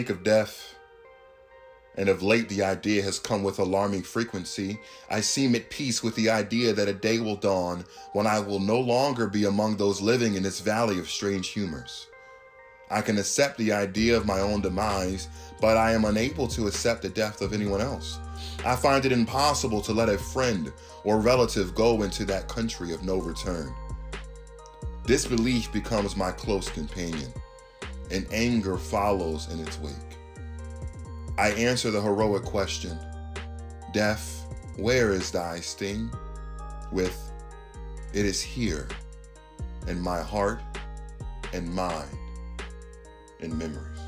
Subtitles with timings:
[0.00, 0.76] Think of death,
[1.94, 4.80] and of late the idea has come with alarming frequency,
[5.10, 8.60] I seem at peace with the idea that a day will dawn when I will
[8.60, 12.06] no longer be among those living in this valley of strange humors.
[12.90, 15.28] I can accept the idea of my own demise,
[15.60, 18.18] but I am unable to accept the death of anyone else.
[18.64, 20.72] I find it impossible to let a friend
[21.04, 23.70] or relative go into that country of no return.
[25.04, 27.34] This belief becomes my close companion,
[28.10, 29.94] and anger follows in its wake.
[31.38, 32.98] I answer the heroic question
[33.92, 34.46] Death,
[34.76, 36.10] where is thy sting?
[36.92, 37.16] with,
[38.12, 38.88] It is here,
[39.86, 40.60] in my heart
[41.52, 42.10] and mind
[43.40, 43.98] and memories.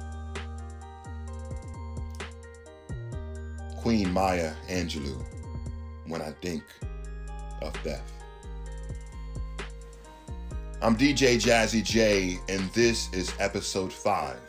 [3.77, 5.21] Queen Maya Angelou,
[6.07, 6.63] when I think
[7.63, 8.13] of death.
[10.83, 14.41] I'm DJ Jazzy J, and this is episode five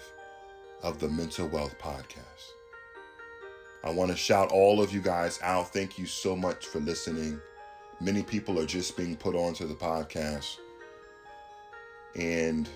[0.81, 2.53] of the Mental Wealth Podcast.
[3.83, 5.71] I want to shout all of you guys out.
[5.71, 7.39] Thank you so much for listening.
[8.01, 10.57] Many people are just being put onto the podcast.
[12.15, 12.67] And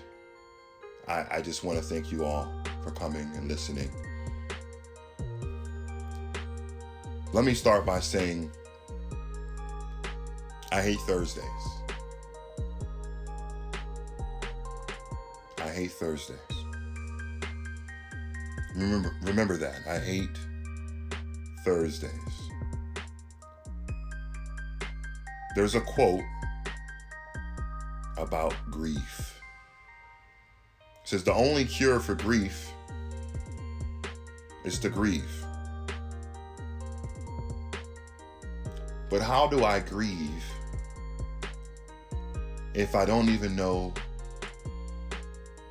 [1.08, 3.90] I, I just want to thank you all for coming and listening.
[7.32, 8.52] Let me start by saying
[10.70, 11.77] I hate Thursdays.
[15.78, 16.38] Hate Thursdays.
[18.74, 19.76] Remember remember that.
[19.88, 20.36] I hate
[21.64, 22.10] Thursdays.
[25.54, 26.24] There's a quote
[28.16, 29.40] about grief.
[30.80, 32.72] It says the only cure for grief
[34.64, 35.46] is to grieve.
[39.10, 40.44] But how do I grieve
[42.74, 43.94] if I don't even know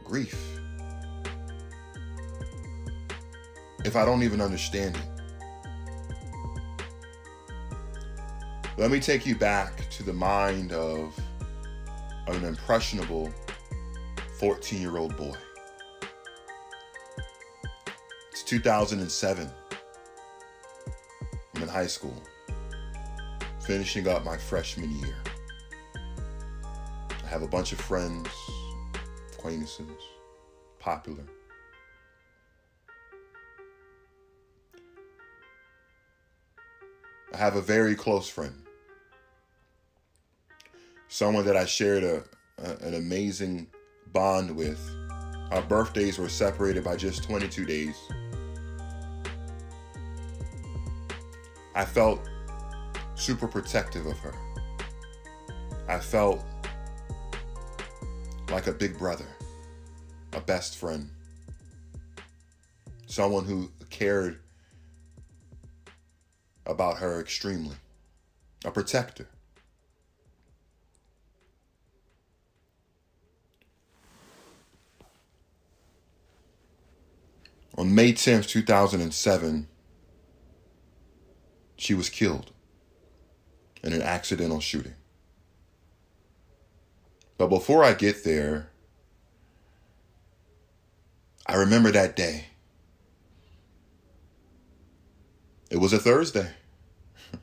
[0.08, 0.60] grief?
[3.84, 5.18] If I don't even understand it?
[8.78, 11.18] Let me take you back to the mind of
[12.28, 13.34] an impressionable
[14.40, 15.36] 14 year old boy.
[18.32, 19.50] It's 2007.
[21.56, 22.22] I'm in high school
[23.68, 25.16] finishing up my freshman year.
[27.24, 28.30] I have a bunch of friends,
[29.38, 30.02] acquaintances,
[30.80, 31.24] popular.
[37.34, 38.64] I have a very close friend,
[41.08, 42.24] someone that I shared a,
[42.64, 43.68] a, an amazing
[44.12, 44.80] bond with.
[45.52, 47.96] Our birthdays were separated by just 22 days.
[51.76, 52.28] I felt
[53.16, 54.34] super protective of her.
[55.88, 56.44] I felt
[58.50, 59.26] like a big brother,
[60.34, 61.10] a best friend,
[63.06, 64.40] someone who cared
[66.66, 67.76] about her extremely,
[68.64, 69.28] a protector.
[77.78, 79.68] On May 10th, 2007,
[81.78, 82.52] she was killed
[83.84, 84.96] in an accidental shooting.
[87.38, 88.70] But before I get there,
[91.46, 92.48] I remember that day.
[95.70, 96.50] It was a Thursday.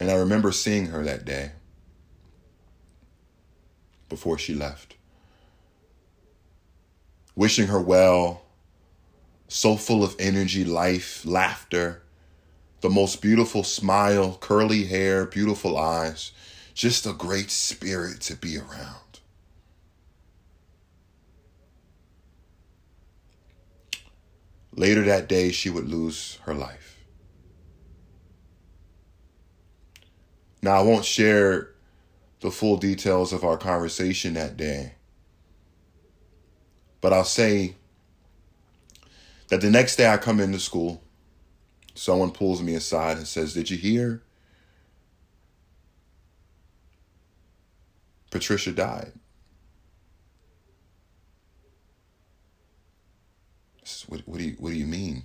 [0.00, 1.52] and I remember seeing her that day
[4.08, 4.96] before she left.
[7.34, 8.42] Wishing her well,
[9.48, 12.02] so full of energy, life, laughter,
[12.82, 16.32] the most beautiful smile, curly hair, beautiful eyes,
[16.74, 19.20] just a great spirit to be around.
[24.74, 26.98] Later that day, she would lose her life.
[30.60, 31.70] Now, I won't share
[32.40, 34.94] the full details of our conversation that day,
[37.00, 37.76] but I'll say
[39.48, 41.02] that the next day I come into school
[41.94, 44.22] someone pulls me aside and says, Did you hear?
[48.30, 49.12] Patricia died.
[54.08, 55.24] What, what, do you what do you mean?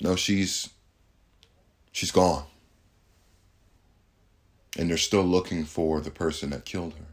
[0.00, 0.70] No, she's
[1.92, 2.44] she's gone.
[4.78, 7.06] And they're still looking for the person that killed her.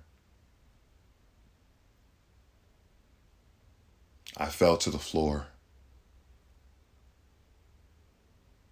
[4.37, 5.47] I fell to the floor.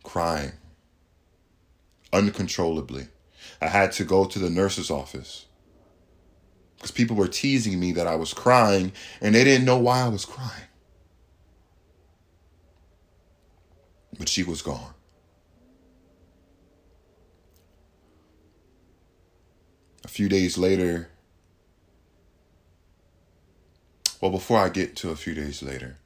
[0.05, 0.53] Crying
[2.15, 3.07] uncontrollably.
[3.61, 5.45] I had to go to the nurse's office
[6.75, 8.91] because people were teasing me that I was crying
[9.21, 10.69] and they didn't know why I was crying.
[14.17, 14.93] But she was gone.
[20.03, 21.09] A few days later,
[24.21, 25.97] well, before I get to a few days later,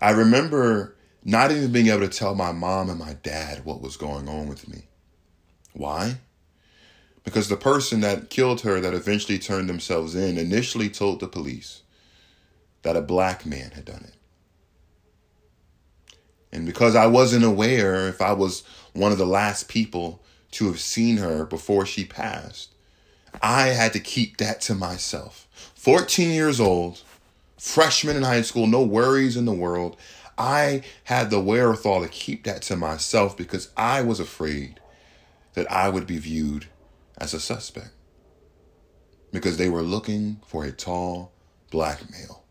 [0.00, 0.95] I remember
[1.26, 4.48] not even being able to tell my mom and my dad what was going on
[4.48, 4.84] with me.
[5.72, 6.18] Why?
[7.24, 11.82] Because the person that killed her, that eventually turned themselves in, initially told the police
[12.82, 14.14] that a black man had done it.
[16.52, 18.62] And because I wasn't aware if I was
[18.92, 22.72] one of the last people to have seen her before she passed,
[23.42, 25.48] I had to keep that to myself.
[25.74, 27.02] 14 years old,
[27.58, 29.96] freshman in high school, no worries in the world.
[30.38, 34.80] I had the wherewithal to keep that to myself because I was afraid
[35.54, 36.66] that I would be viewed
[37.18, 37.90] as a suspect
[39.32, 41.32] because they were looking for a tall
[41.70, 42.44] black male.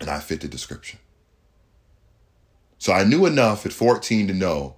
[0.00, 0.98] And I fit the description.
[2.78, 4.76] So I knew enough at 14 to know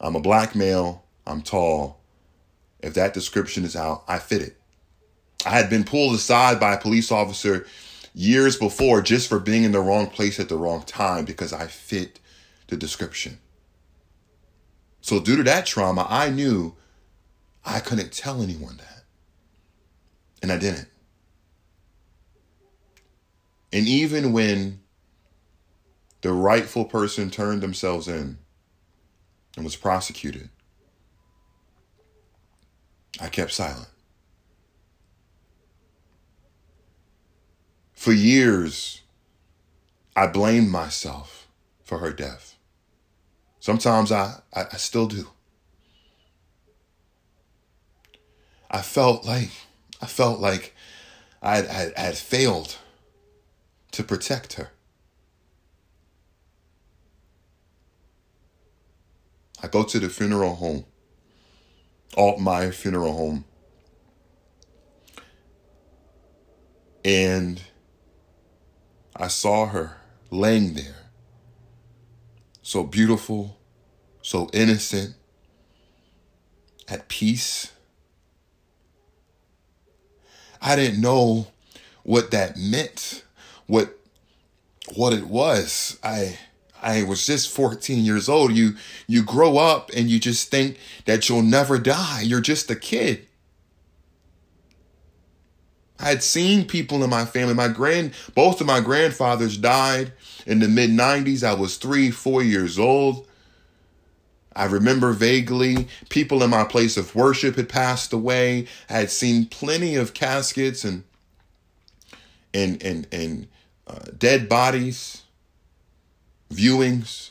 [0.00, 2.00] I'm a black male, I'm tall.
[2.80, 4.56] If that description is out, I fit it.
[5.44, 7.66] I had been pulled aside by a police officer
[8.16, 11.66] years before just for being in the wrong place at the wrong time because I
[11.66, 12.18] fit
[12.68, 13.38] the description.
[15.02, 16.74] So, due to that trauma, I knew
[17.64, 19.04] I couldn't tell anyone that.
[20.42, 20.88] And I didn't.
[23.72, 24.80] And even when
[26.22, 28.38] the rightful person turned themselves in
[29.56, 30.48] and was prosecuted,
[33.20, 33.88] I kept silent.
[38.06, 39.00] For years,
[40.14, 41.48] I blamed myself
[41.82, 42.54] for her death.
[43.58, 45.30] Sometimes I, I, I still do.
[48.70, 49.50] I felt like
[50.00, 50.72] I felt like
[51.42, 52.76] I had, I had failed
[53.90, 54.70] to protect her.
[59.64, 60.84] I go to the funeral home,
[62.16, 63.44] Altmeyer Funeral Home,
[67.04, 67.60] and
[69.16, 69.96] I saw her
[70.30, 71.10] laying there,
[72.62, 73.58] so beautiful,
[74.22, 75.14] so innocent,
[76.88, 77.72] at peace
[80.60, 81.46] I didn't know
[82.02, 83.24] what that meant,
[83.66, 83.96] what
[84.94, 85.98] what it was.
[86.02, 86.38] I
[86.82, 88.52] I was just 14 years old.
[88.52, 88.74] You
[89.06, 92.22] you grow up and you just think that you'll never die.
[92.22, 93.25] You're just a kid.
[95.98, 97.54] I had seen people in my family.
[97.54, 100.12] My grand both of my grandfathers died
[100.46, 101.42] in the mid 90s.
[101.42, 103.26] I was 3, 4 years old.
[104.54, 108.66] I remember vaguely people in my place of worship had passed away.
[108.88, 111.04] I had seen plenty of caskets and
[112.54, 113.48] and and and
[113.86, 115.22] uh, dead bodies,
[116.50, 117.30] viewings,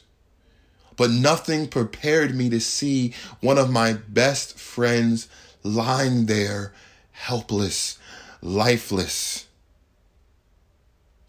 [0.98, 5.28] but nothing prepared me to see one of my best friends
[5.64, 6.74] lying there,
[7.12, 7.98] helpless,
[8.46, 9.48] lifeless.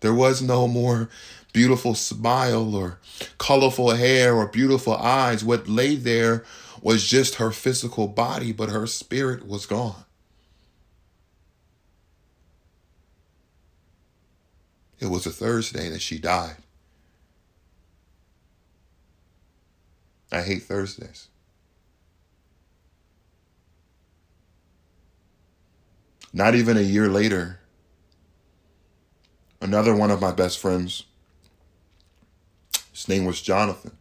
[0.01, 1.09] There was no more
[1.53, 2.99] beautiful smile or
[3.39, 5.43] colorful hair or beautiful eyes.
[5.43, 6.45] What lay there
[6.83, 10.05] was just her physical body, but her spirit was gone.
[15.01, 16.57] It was a Thursday that she died.
[20.31, 21.29] I hate Thursdays.
[26.37, 27.61] Not even a year later,
[29.59, 31.05] another one of my best friends
[32.93, 33.97] his name was Jonathan.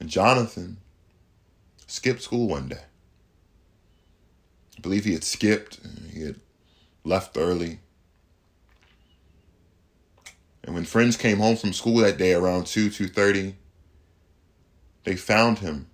[0.00, 0.78] And Jonathan
[1.86, 2.84] skipped school one day.
[4.78, 5.80] I believe he had skipped,
[6.10, 6.40] he had
[7.04, 7.80] left early.
[10.64, 13.56] And when friends came home from school that day around 2, 2.30,
[15.04, 15.90] they found him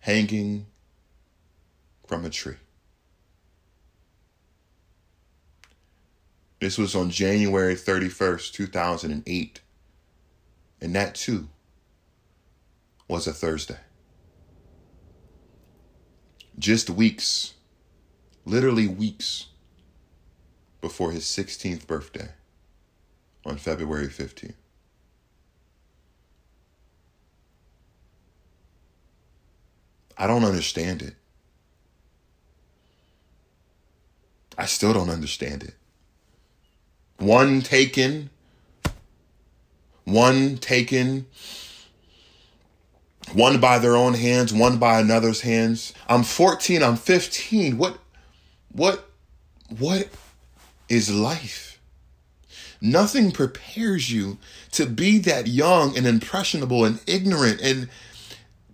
[0.00, 0.66] hanging
[2.06, 2.56] from a tree.
[6.60, 9.60] This was on January 31st, 2008.
[10.80, 11.48] And that too
[13.08, 13.78] was a Thursday.
[16.58, 17.54] Just weeks,
[18.44, 19.46] literally weeks
[20.80, 22.28] before his 16th birthday
[23.44, 24.54] on February 15th.
[30.16, 31.14] I don't understand it.
[34.56, 35.74] I still don't understand it
[37.18, 38.30] one taken,
[40.04, 41.26] one taken
[43.32, 45.94] one by their own hands, one by another's hands.
[46.08, 47.78] I'm 14, I'm 15.
[47.78, 47.98] What
[48.72, 49.08] what
[49.78, 50.08] what
[50.88, 51.80] is life?
[52.80, 54.38] Nothing prepares you
[54.72, 57.88] to be that young and impressionable and ignorant and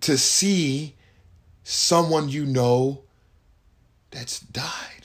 [0.01, 0.95] to see
[1.63, 3.03] someone you know
[4.09, 5.00] that's died.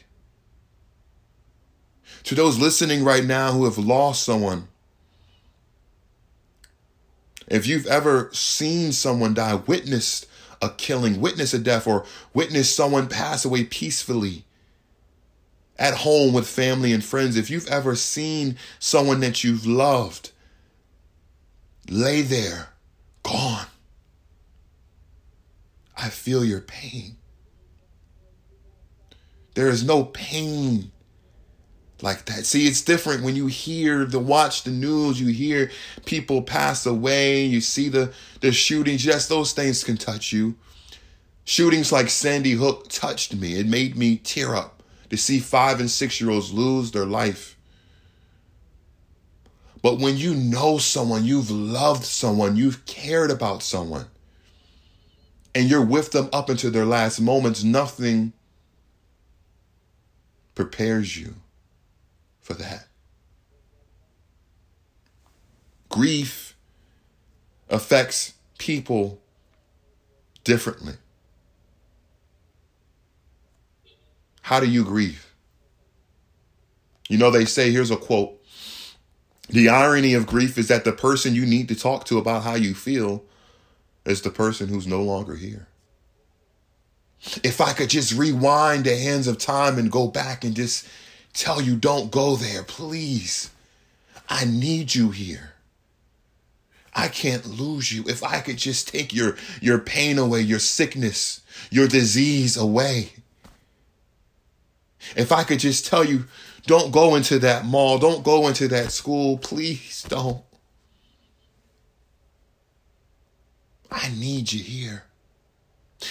[2.26, 4.66] To those listening right now who have lost someone,
[7.46, 10.26] if you've ever seen someone die, witnessed
[10.60, 12.04] a killing, witnessed a death, or
[12.34, 14.44] witnessed someone pass away peacefully
[15.78, 20.32] at home with family and friends, if you've ever seen someone that you've loved
[21.88, 22.70] lay there,
[23.22, 23.66] gone,
[25.96, 27.18] I feel your pain.
[29.54, 30.90] There is no pain
[32.02, 32.44] like that.
[32.44, 35.70] See, it's different when you hear the watch the news, you hear
[36.04, 39.04] people pass away, you see the the shootings.
[39.04, 40.56] Yes, those things can touch you.
[41.44, 43.58] Shootings like Sandy Hook touched me.
[43.58, 47.56] It made me tear up to see five and six year olds lose their life.
[49.80, 54.06] But when you know someone, you've loved someone, you've cared about someone,
[55.54, 58.32] and you're with them up until their last moments, nothing
[60.56, 61.36] prepares you
[62.46, 62.86] for that.
[65.88, 66.54] Grief
[67.68, 69.20] affects people
[70.44, 70.94] differently.
[74.42, 75.34] How do you grieve?
[77.08, 78.40] You know, they say, here's a quote
[79.48, 82.54] The irony of grief is that the person you need to talk to about how
[82.54, 83.24] you feel
[84.04, 85.66] is the person who's no longer here.
[87.42, 90.86] If I could just rewind the hands of time and go back and just
[91.36, 93.50] tell you, don't go there, please.
[94.28, 95.52] I need you here.
[96.94, 98.04] I can't lose you.
[98.08, 103.10] If I could just take your, your pain away, your sickness, your disease away.
[105.14, 106.24] If I could just tell you,
[106.66, 110.42] don't go into that mall, don't go into that school, please don't.
[113.90, 115.04] I need you here.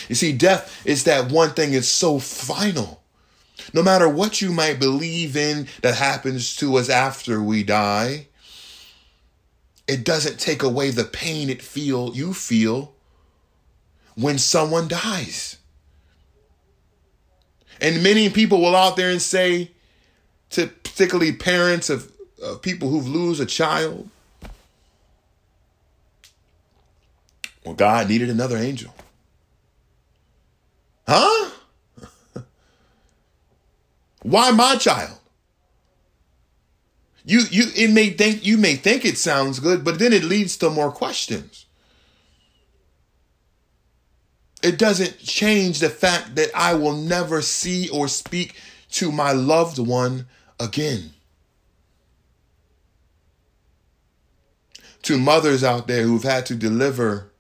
[0.08, 3.02] You see, death is that one thing, it's so final.
[3.74, 8.28] No matter what you might believe in that happens to us after we die,
[9.88, 12.94] it doesn't take away the pain it feel you feel
[14.16, 15.58] when someone dies.
[17.82, 19.72] And many people will out there and say
[20.52, 24.10] to particularly parents of, of people who've lose a child,
[27.66, 28.94] well, God needed another angel.
[31.08, 31.52] Huh?
[34.26, 35.20] Why my child?
[37.26, 40.58] You you it may think you may think it sounds good, but then it leads
[40.58, 41.68] to more questions.
[44.64, 48.56] It doesn't change the fact that I will never see or speak
[48.94, 50.26] to my loved one
[50.60, 51.12] again.
[55.04, 57.32] To mothers out there who've had to deliver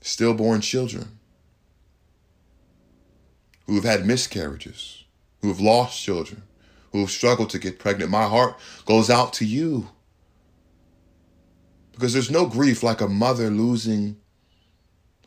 [0.00, 1.20] stillborn children
[3.66, 5.04] who have had miscarriages,
[5.40, 6.42] who have lost children,
[6.92, 8.10] who have struggled to get pregnant.
[8.10, 9.88] My heart goes out to you.
[11.92, 14.16] Because there's no grief like a mother losing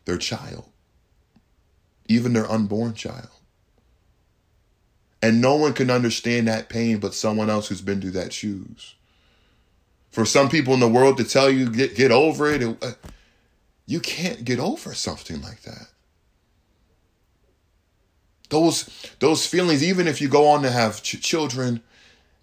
[0.06, 0.70] their child,
[2.08, 3.30] even their unborn child.
[5.22, 8.96] And no one can understand that pain but someone else who's been through that shoes.
[10.12, 12.92] For some people in the world to tell you, get, get over it, it uh,
[13.88, 15.88] you can't get over something like that
[18.50, 21.82] those those feelings even if you go on to have ch- children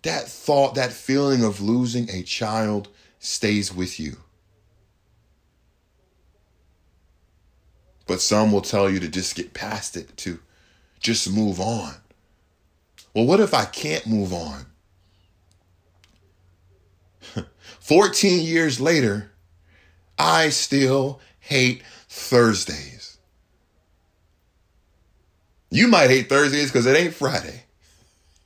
[0.03, 4.17] that thought that feeling of losing a child stays with you.
[8.07, 10.41] But some will tell you to just get past it to
[10.99, 11.95] just move on.
[13.15, 14.67] Well what if i can't move on?
[17.81, 19.31] 14 years later
[20.19, 22.92] i still hate thursdays
[25.73, 27.65] you might hate Thursdays because it ain't Friday.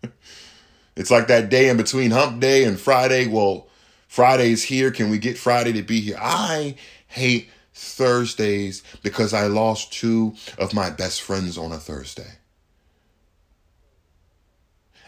[0.97, 3.26] it's like that day in between hump day and Friday.
[3.26, 3.66] Well,
[4.06, 4.92] Friday's here.
[4.92, 6.18] Can we get Friday to be here?
[6.21, 6.76] I
[7.09, 12.38] hate Thursdays because I lost two of my best friends on a Thursday.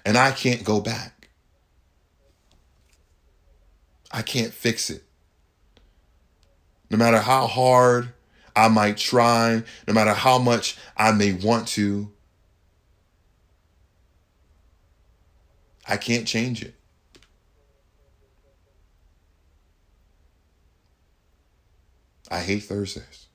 [0.05, 1.29] And I can't go back.
[4.11, 5.05] I can't fix it.
[6.91, 8.13] No matter how hard
[8.59, 12.11] I might try, no matter how much I may want to.
[15.87, 16.75] I can't change it.
[22.33, 23.29] I hate Thursdays.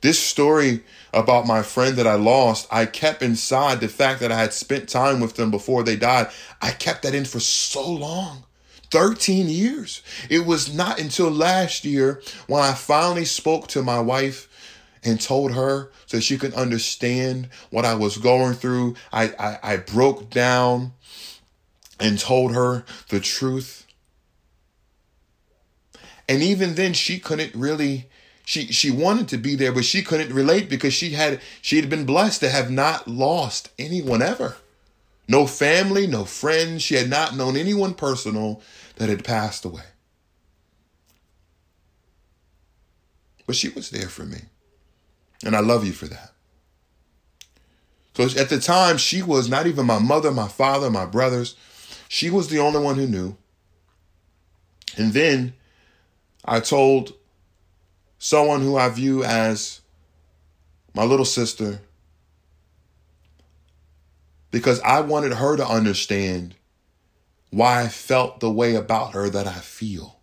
[0.00, 0.82] This story
[1.14, 4.88] about my friend that I lost, I kept inside the fact that I had spent
[4.88, 6.30] time with them before they died.
[6.60, 8.44] I kept that in for so long
[8.90, 10.02] 13 years.
[10.28, 14.48] It was not until last year when I finally spoke to my wife
[15.02, 18.96] and told her so she could understand what I was going through.
[19.12, 20.92] I, I, I broke down
[21.98, 23.86] and told her the truth.
[26.28, 28.08] And even then, she couldn't really
[28.44, 31.88] she she wanted to be there but she couldn't relate because she had she had
[31.88, 34.56] been blessed to have not lost anyone ever
[35.30, 36.82] no family no friends.
[36.82, 38.60] She had not known anyone personal
[38.96, 39.84] that had passed away.
[43.46, 44.40] But she was there for me.
[45.44, 46.32] And i love you for that.
[48.16, 51.54] So at the time she was not even my mother my father my brothers.
[52.08, 53.36] She was the only one who knew.
[54.96, 55.54] And then
[56.44, 57.12] i told
[58.18, 59.80] someone who I view as
[60.92, 61.80] my little sister
[64.50, 66.54] because I wanted her to understand
[67.50, 70.20] why I felt the way about her that I feel.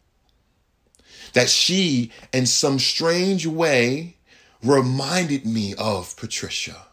[1.33, 4.17] That she, in some strange way,
[4.63, 6.87] reminded me of Patricia.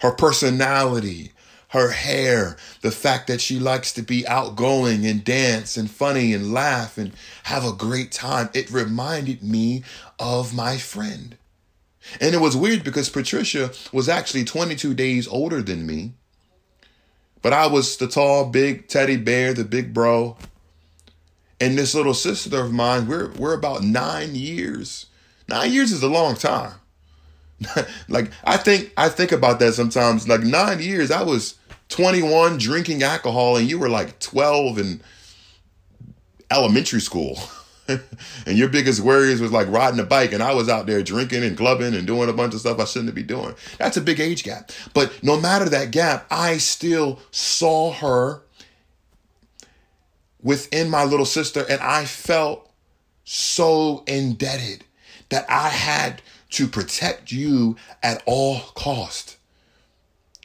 [0.00, 1.32] Her personality,
[1.68, 6.52] her hair, the fact that she likes to be outgoing and dance and funny and
[6.52, 7.12] laugh and
[7.44, 8.50] have a great time.
[8.52, 9.84] It reminded me
[10.18, 11.36] of my friend.
[12.20, 16.14] And it was weird because Patricia was actually 22 days older than me.
[17.42, 20.36] But I was the tall, big teddy bear, the big bro.
[21.60, 25.06] And this little sister of mine, we're we're about nine years.
[25.48, 26.74] Nine years is a long time.
[28.08, 30.28] like I think I think about that sometimes.
[30.28, 31.56] Like nine years, I was
[31.90, 35.00] 21 drinking alcohol and you were like 12 in
[36.50, 37.38] elementary school.
[38.46, 41.44] and your biggest worries was like riding a bike and I was out there drinking
[41.44, 43.54] and clubbing and doing a bunch of stuff I shouldn't be doing.
[43.78, 44.70] That's a big age gap.
[44.94, 48.42] But no matter that gap, I still saw her
[50.42, 52.70] within my little sister and I felt
[53.24, 54.84] so indebted
[55.28, 59.36] that I had to protect you at all cost.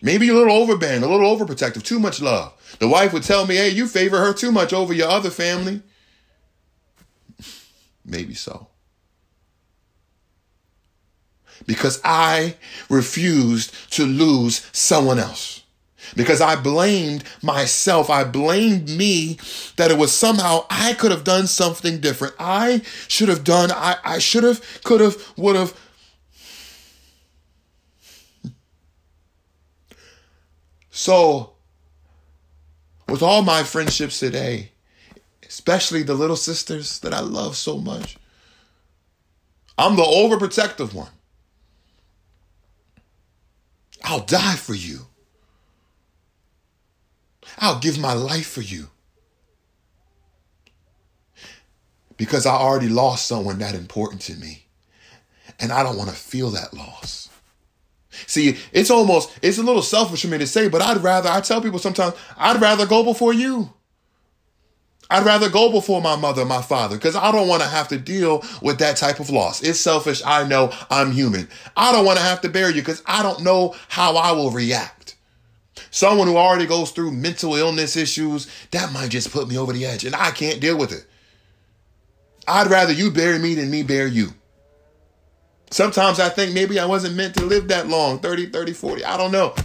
[0.02, 2.54] Maybe a little overbearing, a little overprotective, too much love.
[2.80, 5.82] The wife would tell me, hey, you favor her too much over your other family.
[8.06, 8.68] Maybe so.
[11.66, 12.56] Because I
[12.90, 15.64] refused to lose someone else.
[16.16, 18.10] Because I blamed myself.
[18.10, 19.40] I blamed me
[19.78, 22.36] that it was somehow I could have done something different.
[22.38, 25.74] I should have done, I, I should have, could have, would have,
[30.96, 31.52] So,
[33.10, 34.72] with all my friendships today,
[35.56, 38.18] especially the little sisters that I love so much,
[39.78, 41.08] I'm the overprotective one.
[44.04, 45.08] I'll die for you.
[47.58, 48.90] I'll give my life for you.
[52.18, 54.66] Because I already lost someone that important to me.
[55.58, 57.30] And I don't want to feel that loss.
[58.28, 61.40] See, it's almost, it's a little selfish for me to say, but I'd rather, I
[61.40, 63.72] tell people sometimes, I'd rather go before you.
[65.10, 67.98] I'd rather go before my mother, my father, because I don't want to have to
[67.98, 69.62] deal with that type of loss.
[69.62, 70.22] It's selfish.
[70.26, 71.48] I know I'm human.
[71.78, 74.50] I don't want to have to bury you because I don't know how I will
[74.52, 75.16] react.
[75.92, 79.86] Someone who already goes through mental illness issues, that might just put me over the
[79.86, 81.06] edge and I can't deal with it.
[82.48, 84.30] I'd rather you bury me than me bury you.
[85.72, 89.06] Sometimes I think maybe I wasn't meant to live that long 30, 30, 40.
[89.06, 89.56] I don't know.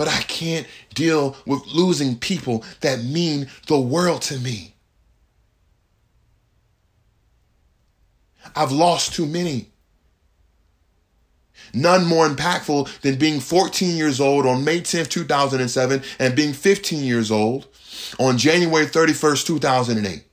[0.00, 4.74] But I can't deal with losing people that mean the world to me.
[8.56, 9.68] I've lost too many.
[11.74, 17.04] None more impactful than being 14 years old on May 10th, 2007, and being 15
[17.04, 17.68] years old
[18.18, 20.29] on January 31st, 2008.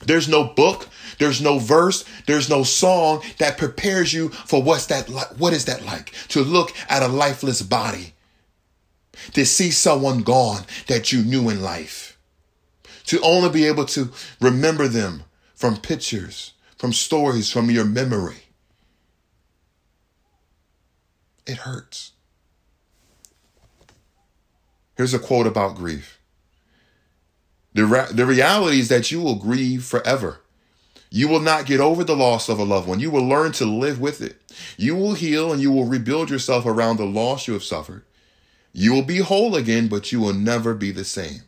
[0.00, 5.08] There's no book, there's no verse, there's no song that prepares you for what's that
[5.08, 8.14] like, what is that like to look at a lifeless body,
[9.34, 12.18] to see someone gone that you knew in life,
[13.04, 14.10] to only be able to
[14.40, 18.44] remember them from pictures, from stories, from your memory.
[21.46, 22.12] It hurts.
[24.96, 26.19] Here's a quote about grief.
[27.74, 30.40] The, re- the reality is that you will grieve forever.
[31.10, 33.00] You will not get over the loss of a loved one.
[33.00, 34.40] You will learn to live with it.
[34.76, 38.04] You will heal and you will rebuild yourself around the loss you have suffered.
[38.72, 41.42] You will be whole again, but you will never be the same.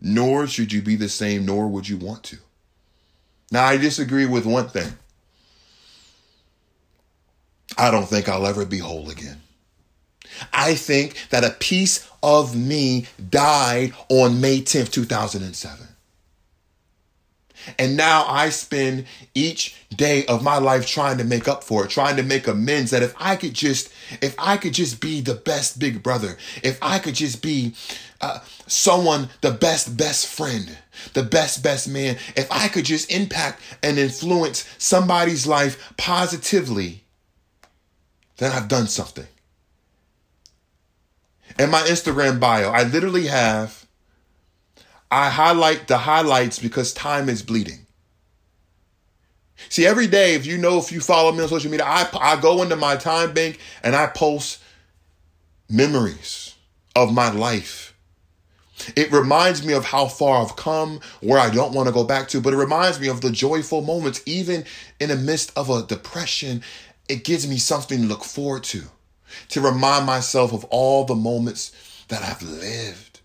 [0.00, 2.38] nor should you be the same, nor would you want to.
[3.52, 4.92] Now, I disagree with one thing.
[7.78, 9.40] I don't think I'll ever be whole again.
[10.56, 15.86] I think that a piece of me died on May 10th, 2007.
[17.78, 21.90] And now I spend each day of my life trying to make up for it,
[21.90, 23.92] trying to make amends that if I could just,
[24.22, 27.74] if I could just be the best big brother, if I could just be
[28.20, 30.78] uh, someone, the best, best friend,
[31.12, 37.04] the best, best man, if I could just impact and influence somebody's life positively,
[38.38, 39.26] then I've done something.
[41.58, 43.86] In my Instagram bio, I literally have,
[45.10, 47.86] I highlight the highlights because time is bleeding.
[49.70, 52.40] See, every day, if you know, if you follow me on social media, I, I
[52.40, 54.62] go into my time bank and I post
[55.70, 56.54] memories
[56.94, 57.94] of my life.
[58.94, 62.28] It reminds me of how far I've come, where I don't want to go back
[62.28, 64.66] to, but it reminds me of the joyful moments, even
[65.00, 66.62] in the midst of a depression.
[67.08, 68.82] It gives me something to look forward to
[69.48, 73.20] to remind myself of all the moments that I've lived.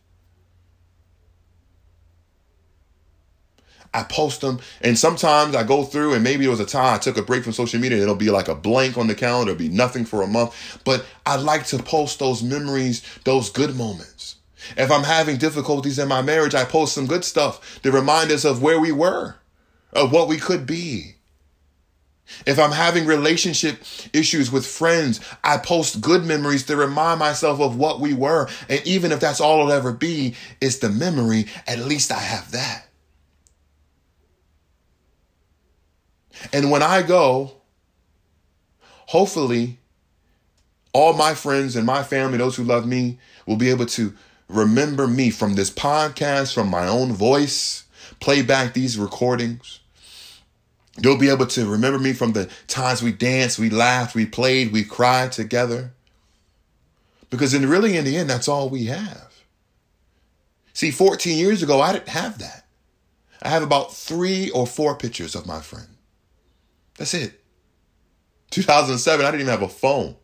[3.94, 6.98] I post them, and sometimes I go through, and maybe it was a time I
[6.98, 9.52] took a break from social media, and it'll be like a blank on the calendar,
[9.52, 10.80] it'll be nothing for a month.
[10.86, 14.38] But I like to post those memories, those good moments.
[14.78, 18.46] If I'm having difficulties in my marriage, I post some good stuff to remind us
[18.46, 19.36] of where we were,
[19.92, 21.16] of what we could be.
[22.46, 23.82] If I'm having relationship
[24.14, 28.48] issues with friends, I post good memories to remind myself of what we were.
[28.70, 32.52] And even if that's all it'll ever be, it's the memory, at least I have
[32.52, 32.88] that.
[36.52, 37.52] And when I go,
[39.08, 39.80] hopefully,
[40.94, 44.14] all my friends and my family, those who love me, will be able to
[44.50, 47.86] remember me from this podcast, from my own voice,
[48.20, 49.81] play back these recordings
[51.00, 54.72] You'll be able to remember me from the times we danced, we laughed, we played,
[54.72, 55.94] we cried together.
[57.30, 59.32] Because in really, in the end, that's all we have.
[60.74, 62.66] See, 14 years ago, I didn't have that.
[63.42, 65.88] I have about three or four pictures of my friend.
[66.98, 67.42] That's it.
[68.52, 70.16] 2007, I didn't even have a phone.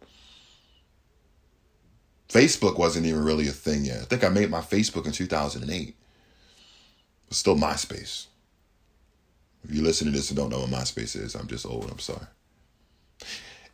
[2.30, 4.02] Facebook wasn't even really a thing yet.
[4.02, 5.96] I think I made my Facebook in 2008.
[7.30, 8.28] But still MySpace.
[9.68, 11.90] If you listen to this and don't know what MySpace is, I'm just old.
[11.92, 12.26] I'm sorry.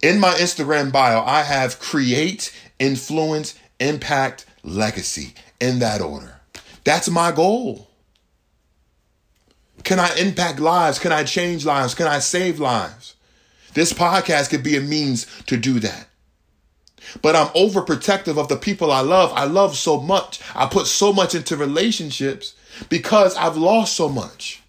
[0.02, 6.40] In my Instagram bio, I have create, influence, impact, legacy in that order.
[6.84, 7.90] That's my goal.
[9.84, 10.98] Can I impact lives?
[10.98, 11.94] Can I change lives?
[11.94, 13.16] Can I save lives?
[13.74, 16.08] This podcast could be a means to do that.
[17.22, 19.32] But I'm overprotective of the people I love.
[19.34, 20.40] I love so much.
[20.56, 22.56] I put so much into relationships
[22.90, 24.63] because I've lost so much.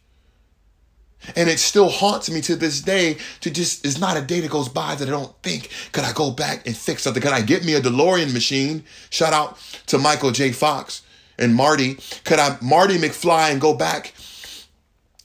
[1.36, 4.50] And it still haunts me to this day to just, it's not a day that
[4.50, 7.22] goes by that I don't think, could I go back and fix something?
[7.22, 8.84] Could I get me a DeLorean machine?
[9.10, 10.52] Shout out to Michael J.
[10.52, 11.02] Fox
[11.38, 11.98] and Marty.
[12.24, 14.14] Could I, Marty McFly, and go back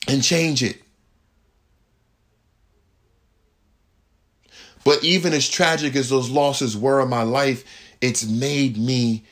[0.08, 0.82] and change it?
[4.84, 7.64] But even as tragic as those losses were in my life,
[8.00, 9.24] it's made me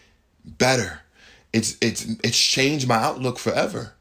[0.45, 1.01] better.
[1.53, 3.95] It's, it's, it's changed my outlook forever.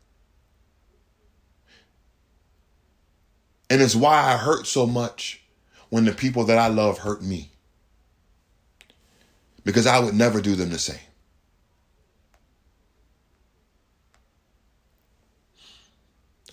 [3.69, 5.41] And it's why I hurt so much
[5.89, 7.51] when the people that I love hurt me.
[9.63, 10.99] Because I would never do them the same.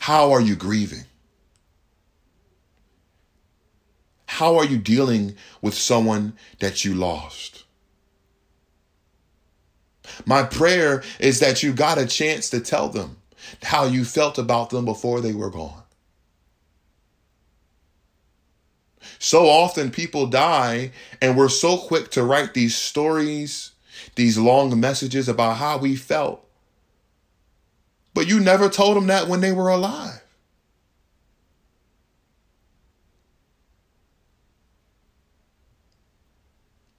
[0.01, 1.05] How are you grieving?
[4.27, 7.65] How are you dealing with someone that you lost?
[10.27, 13.17] My prayer is that you got a chance to tell them
[13.63, 15.84] how you felt about them before they were gone.
[19.25, 20.91] So often people die,
[21.23, 23.71] and we're so quick to write these stories,
[24.17, 26.47] these long messages about how we felt.
[28.13, 30.23] But you never told them that when they were alive.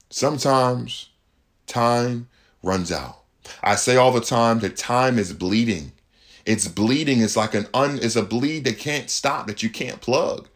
[0.09, 1.09] Sometimes
[1.67, 2.27] time
[2.63, 3.19] runs out.
[3.61, 5.91] I say all the time that time is bleeding.
[6.43, 7.21] It's bleeding.
[7.21, 10.47] It's like an un, it's a bleed that can't stop, that you can't plug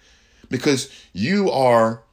[0.49, 2.03] because you are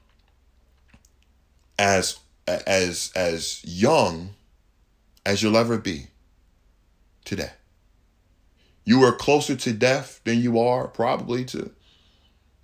[1.78, 4.30] as as as young
[5.24, 6.06] as you'll ever be
[7.24, 7.50] today.
[8.84, 11.70] You are closer to death than you are probably to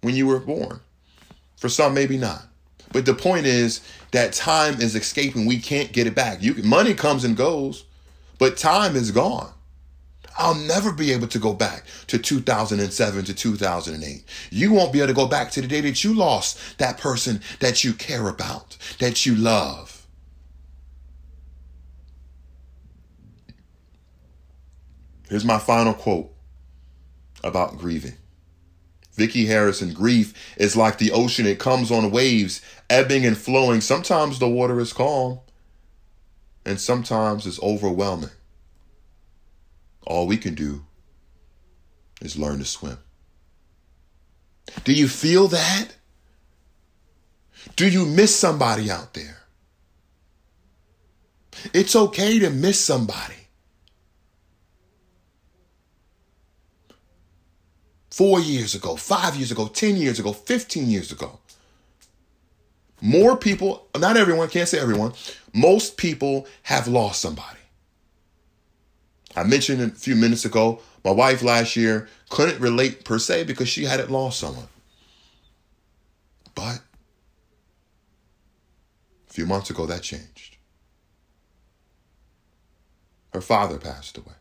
[0.03, 0.81] when you were born.
[1.57, 2.45] For some, maybe not.
[2.93, 3.81] But the point is
[4.13, 5.47] that time is escaping.
[5.47, 6.43] We can't get it back.
[6.43, 7.85] You money comes and goes,
[8.39, 9.53] but time is gone.
[10.38, 14.25] I'll never be able to go back to 2007 to 2008.
[14.51, 17.40] You won't be able to go back to the day that you lost that person
[17.61, 20.07] that you care about, that you love.
[25.29, 26.31] Here's my final quote
[27.42, 28.14] about grieving.
[29.14, 31.47] Vicki Harrison, grief is like the ocean.
[31.47, 33.81] It comes on waves, ebbing and flowing.
[33.81, 35.40] Sometimes the water is calm,
[36.64, 38.31] and sometimes it's overwhelming.
[40.05, 40.85] All we can do
[42.21, 42.99] is learn to swim.
[44.85, 45.88] Do you feel that?
[47.77, 49.38] Do you miss somebody out there?
[51.73, 53.35] It's okay to miss somebody.
[58.11, 61.38] Four years ago, five years ago, 10 years ago, 15 years ago.
[63.01, 65.12] More people, not everyone, can't say everyone,
[65.53, 67.59] most people have lost somebody.
[69.35, 73.68] I mentioned a few minutes ago, my wife last year couldn't relate per se because
[73.68, 74.68] she hadn't lost someone.
[76.55, 76.81] But
[79.29, 80.57] a few months ago, that changed.
[83.33, 84.35] Her father passed away.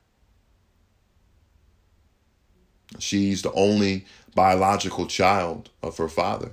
[2.99, 6.51] She's the only biological child of her father.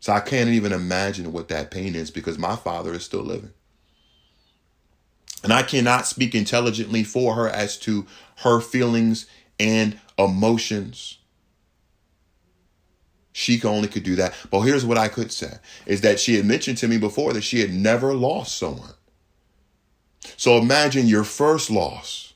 [0.00, 3.52] So I can't even imagine what that pain is because my father is still living.
[5.42, 8.06] And I cannot speak intelligently for her as to
[8.38, 9.26] her feelings
[9.58, 11.18] and emotions.
[13.32, 14.34] She only could do that.
[14.50, 17.42] But here's what I could say is that she had mentioned to me before that
[17.42, 18.94] she had never lost someone.
[20.36, 22.34] So imagine your first loss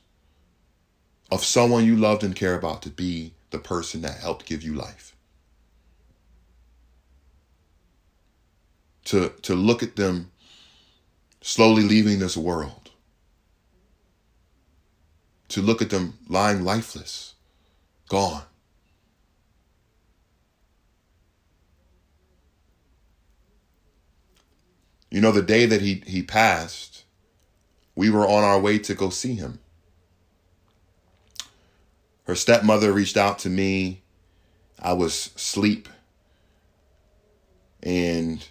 [1.31, 4.73] of someone you loved and care about to be the person that helped give you
[4.73, 5.15] life.
[9.05, 10.31] To, to look at them
[11.41, 12.84] slowly leaving this world
[15.49, 17.35] to look at them lying lifeless,
[18.09, 18.43] gone.
[25.09, 27.05] You know, the day that he, he passed,
[27.95, 29.59] we were on our way to go see him.
[32.25, 34.01] Her stepmother reached out to me.
[34.79, 35.87] I was asleep.
[37.81, 38.45] And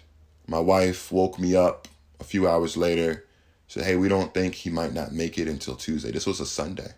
[0.47, 1.87] my wife woke me up
[2.19, 3.24] a few hours later
[3.67, 6.11] said, hey, we don't think he might not make it until Tuesday.
[6.11, 6.91] This was a Sunday.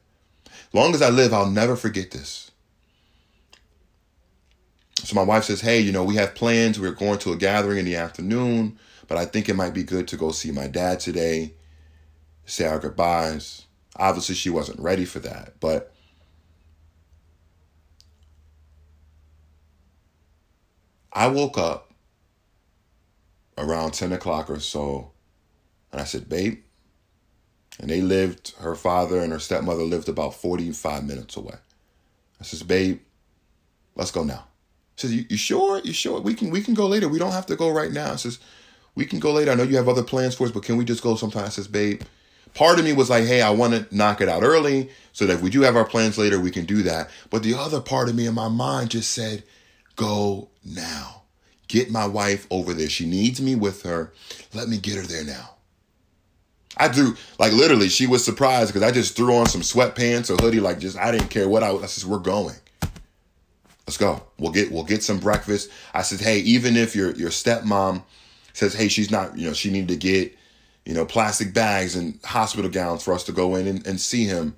[0.73, 2.51] Long as I live, I'll never forget this.
[5.03, 6.79] So my wife says, hey, you know, we have plans.
[6.79, 8.77] We're going to a gathering in the afternoon,
[9.07, 11.53] but I think it might be good to go see my dad today,
[12.45, 13.65] say our goodbyes.
[13.95, 15.93] Obviously, she wasn't ready for that, but
[21.13, 21.93] I woke up
[23.57, 25.11] around 10 o'clock or so
[25.97, 26.59] and I said, babe,
[27.79, 31.55] and they lived, her father and her stepmother lived about 45 minutes away.
[32.39, 32.99] I says, babe,
[33.95, 34.45] let's go now.
[34.95, 35.79] She says, you, you sure?
[35.79, 36.21] You sure?
[36.21, 37.07] We can we can go later.
[37.07, 38.13] We don't have to go right now.
[38.13, 38.37] I says,
[38.93, 39.49] we can go later.
[39.49, 41.45] I know you have other plans for us, but can we just go sometime?
[41.45, 42.03] I says, babe,
[42.53, 45.33] part of me was like, hey, I want to knock it out early so that
[45.33, 47.09] if we do have our plans later, we can do that.
[47.31, 49.41] But the other part of me in my mind just said,
[49.95, 51.23] go now.
[51.67, 52.87] Get my wife over there.
[52.87, 54.13] She needs me with her.
[54.53, 55.56] Let me get her there now.
[56.77, 60.41] I threw like literally she was surprised because I just threw on some sweatpants or
[60.41, 61.83] hoodie, like just I didn't care what I was.
[61.83, 62.55] I said, We're going.
[63.85, 64.23] Let's go.
[64.37, 65.69] We'll get we'll get some breakfast.
[65.93, 68.03] I said, Hey, even if your your stepmom
[68.53, 70.35] says, Hey, she's not, you know, she needed to get,
[70.85, 74.25] you know, plastic bags and hospital gowns for us to go in and, and see
[74.25, 74.55] him.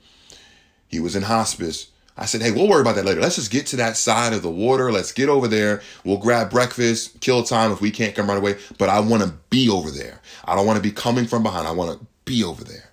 [0.88, 1.88] He was in hospice.
[2.22, 3.22] I said, hey, we'll worry about that later.
[3.22, 4.92] Let's just get to that side of the water.
[4.92, 5.82] Let's get over there.
[6.04, 8.58] We'll grab breakfast, kill time if we can't come right away.
[8.78, 10.20] But I want to be over there.
[10.44, 11.66] I don't want to be coming from behind.
[11.66, 12.92] I want to be over there.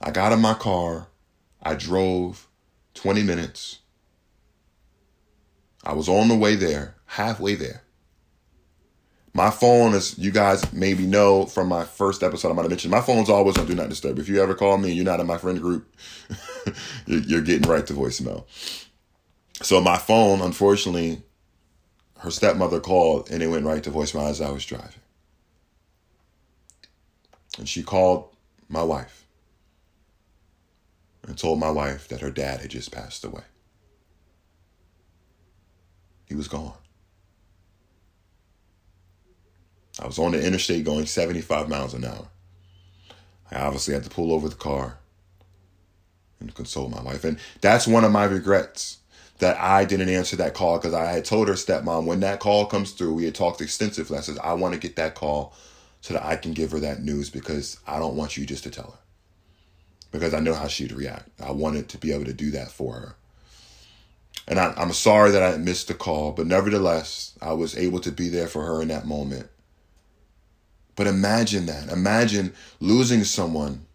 [0.00, 1.08] I got in my car.
[1.60, 2.46] I drove
[2.94, 3.80] 20 minutes.
[5.82, 7.82] I was on the way there, halfway there.
[9.36, 12.90] My phone, as you guys maybe know from my first episode, I might have mentioned,
[12.90, 14.18] my phone's always on Do Not Disturb.
[14.18, 15.94] If you ever call me, and you're not in my friend group,
[17.06, 18.46] you're getting right to voicemail.
[19.60, 21.22] So my phone, unfortunately,
[22.20, 25.02] her stepmother called and it went right to voicemail as I was driving.
[27.58, 28.34] And she called
[28.70, 29.26] my wife
[31.28, 33.44] and told my wife that her dad had just passed away.
[36.24, 36.72] He was gone.
[40.00, 42.28] I was on the interstate going 75 miles an hour.
[43.50, 44.98] I obviously had to pull over the car
[46.40, 47.24] and console my wife.
[47.24, 48.98] And that's one of my regrets
[49.38, 52.66] that I didn't answer that call because I had told her stepmom when that call
[52.66, 54.18] comes through, we had talked extensively.
[54.18, 55.54] I said, I want to get that call
[56.00, 58.70] so that I can give her that news because I don't want you just to
[58.70, 58.98] tell her.
[60.12, 61.28] because I know how she'd react.
[61.40, 63.16] I wanted to be able to do that for her.
[64.48, 68.12] And I, am sorry that I missed the call, but nevertheless, I was able to
[68.12, 69.48] be there for her in that moment.
[70.96, 71.90] But imagine that.
[71.90, 73.86] Imagine losing someone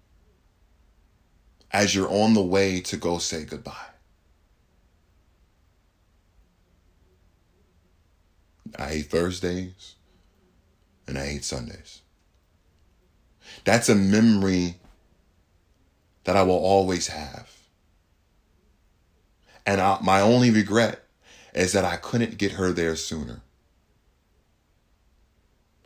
[1.71, 3.73] as you're on the way to go say goodbye.
[8.77, 9.95] I hate Thursdays
[11.07, 12.01] and I hate Sundays.
[13.65, 14.75] That's a memory
[16.23, 17.49] that I will always have.
[19.65, 21.03] And I, my only regret
[21.53, 23.41] is that I couldn't get her there sooner.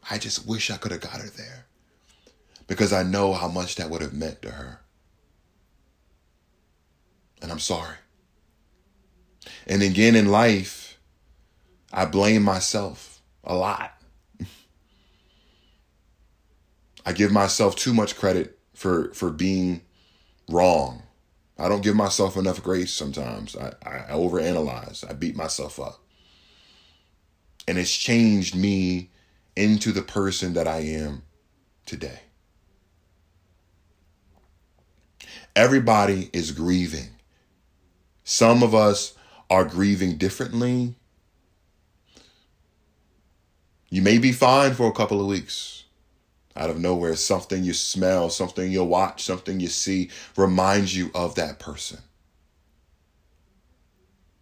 [0.10, 1.66] I just wish I could have got her there
[2.68, 4.82] because I know how much that would have meant to her.
[7.42, 7.96] And I'm sorry.
[9.68, 10.98] And again in life,
[11.92, 13.94] I blame myself a lot.
[17.06, 19.82] I give myself too much credit for for being
[20.50, 21.04] wrong.
[21.58, 23.56] I don't give myself enough grace sometimes.
[23.56, 25.10] I, I, overanalyze.
[25.10, 26.02] I beat myself up.
[27.66, 29.10] And it's changed me
[29.56, 31.24] into the person that I am
[31.86, 32.20] today.
[35.56, 37.10] Everybody is grieving.
[38.24, 39.14] Some of us
[39.50, 40.96] are grieving differently.
[43.90, 45.86] You may be fine for a couple of weeks
[46.58, 51.36] out of nowhere, something you smell, something you watch, something you see reminds you of
[51.36, 52.00] that person.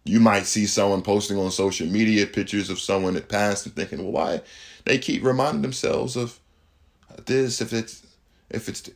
[0.04, 4.02] You might see someone posting on social media pictures of someone that passed and thinking,
[4.02, 4.40] well, why
[4.84, 6.38] they keep reminding themselves of
[7.26, 8.06] this if it's
[8.50, 8.90] if it's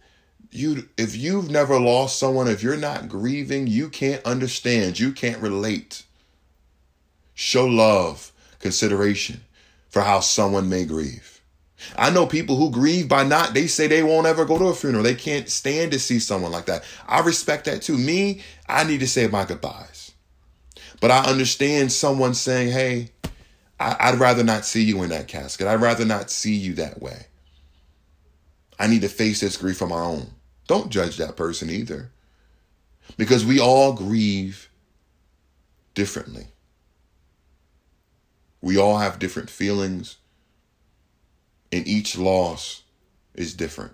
[0.50, 5.42] you if you've never lost someone, if you're not grieving, you can't understand, you can't
[5.42, 6.04] relate.
[7.34, 9.42] Show love, consideration
[9.88, 11.40] for how someone may grieve.
[11.96, 14.74] I know people who grieve by not, they say they won't ever go to a
[14.74, 15.04] funeral.
[15.04, 16.84] They can't stand to see someone like that.
[17.06, 17.96] I respect that too.
[17.96, 20.12] Me, I need to say my goodbyes.
[21.00, 23.10] But I understand someone saying, hey,
[23.80, 25.66] I, would rather not see you in that casket.
[25.66, 27.26] I'd rather not see you that way.
[28.78, 30.32] I need to face this grief on my own.
[30.66, 32.10] Don't judge that person either.
[33.16, 34.68] Because we all grieve
[35.94, 36.48] differently.
[38.60, 40.16] We all have different feelings
[41.70, 42.82] and each loss
[43.34, 43.92] is different.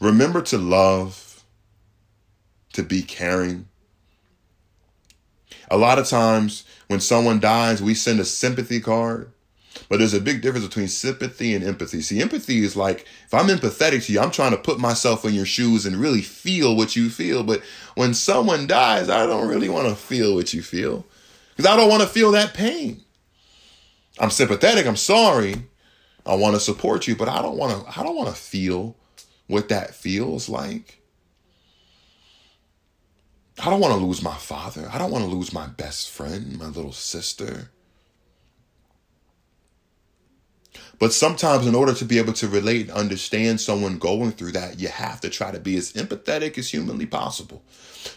[0.00, 1.44] Remember to love,
[2.72, 3.68] to be caring.
[5.72, 9.32] A lot of times when someone dies, we send a sympathy card.
[9.88, 12.02] But there's a big difference between sympathy and empathy.
[12.02, 15.32] See, empathy is like if I'm empathetic to you, I'm trying to put myself in
[15.32, 17.42] your shoes and really feel what you feel.
[17.42, 17.62] But
[17.94, 21.06] when someone dies, I don't really want to feel what you feel
[21.56, 23.02] because I don't want to feel that pain.
[24.18, 24.86] I'm sympathetic.
[24.86, 25.54] I'm sorry.
[26.26, 27.98] I want to support you, but I don't want to.
[27.98, 28.94] I don't want to feel
[29.46, 31.01] what that feels like.
[33.62, 34.90] I don't want to lose my father.
[34.92, 37.70] I don't want to lose my best friend, my little sister.
[40.98, 44.80] But sometimes, in order to be able to relate and understand someone going through that,
[44.80, 47.62] you have to try to be as empathetic as humanly possible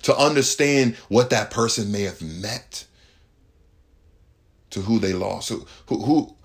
[0.02, 2.86] to understand what that person may have met
[4.72, 5.50] to who they lost.
[5.50, 6.36] Who, who, who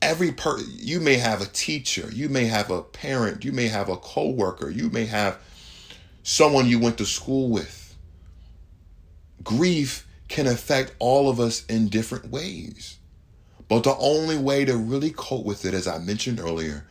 [0.00, 3.90] every per you may have a teacher, you may have a parent, you may have
[3.90, 5.38] a coworker, you may have
[6.22, 7.96] someone you went to school with.
[9.42, 12.98] Grief can affect all of us in different ways.
[13.68, 16.86] But the only way to really cope with it, as I mentioned earlier,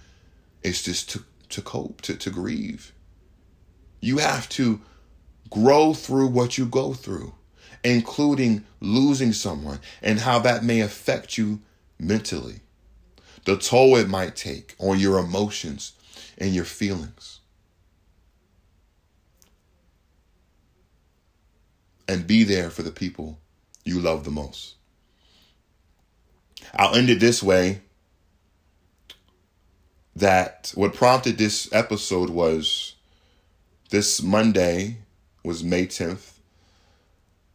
[0.63, 2.93] is just to, to cope, to, to grieve.
[4.01, 4.81] You have to
[5.49, 7.33] grow through what you go through
[7.83, 11.61] including losing someone and how that may affect you
[11.99, 12.61] mentally,
[13.45, 15.93] the toll it might take on your emotions
[16.37, 17.38] and your feelings.
[22.09, 23.37] And be there for the people
[23.85, 24.77] you love the most.
[26.73, 27.81] I'll end it this way
[30.15, 32.95] that what prompted this episode was
[33.91, 34.97] this Monday
[35.43, 36.39] was May 10th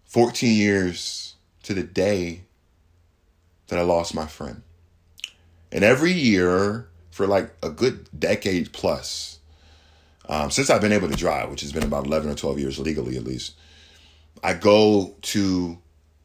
[0.04, 1.34] 14 years
[1.64, 2.42] to the day
[3.66, 4.62] that I lost my friend.
[5.72, 9.40] And every year for like a good decade plus,
[10.28, 12.78] um, since I've been able to drive, which has been about 11 or 12 years
[12.78, 13.54] legally at least,
[14.44, 15.78] I go to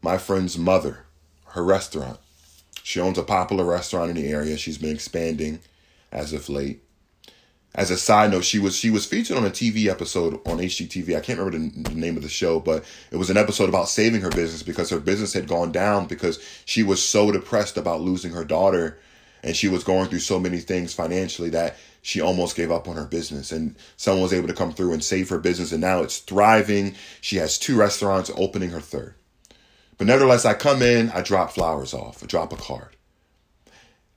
[0.04, 1.06] my friend's mother,
[1.48, 2.20] her restaurant.
[2.84, 4.58] She owns a popular restaurant in the area.
[4.58, 5.60] She's been expanding
[6.12, 6.84] as of late
[7.76, 11.16] as a side note, she was she was featured on a TV episode on HGTV.
[11.16, 13.90] I can't remember the, the, name of the show, but it was an episode about
[13.90, 18.02] saving her business because her business had gone down because she was so depressed about
[18.02, 19.00] losing her daughter,
[19.44, 22.95] and she was going through so many things financially that she almost gave up on
[22.95, 26.02] her business and someone was able to come through and save her business and now
[26.02, 26.95] it's thriving.
[27.22, 29.16] She has two restaurants opening her third.
[29.97, 32.95] But nevertheless, I come in, I drop flowers off, I drop a card.